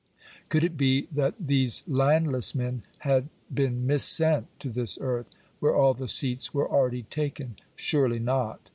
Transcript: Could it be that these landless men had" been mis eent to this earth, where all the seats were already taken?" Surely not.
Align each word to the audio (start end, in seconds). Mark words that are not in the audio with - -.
Could 0.49 0.63
it 0.63 0.77
be 0.77 1.07
that 1.11 1.35
these 1.39 1.83
landless 1.87 2.55
men 2.55 2.81
had" 3.01 3.29
been 3.53 3.85
mis 3.85 4.03
eent 4.19 4.45
to 4.57 4.71
this 4.71 4.97
earth, 4.99 5.29
where 5.59 5.75
all 5.75 5.93
the 5.93 6.07
seats 6.07 6.51
were 6.55 6.67
already 6.67 7.03
taken?" 7.03 7.57
Surely 7.75 8.17
not. 8.17 8.67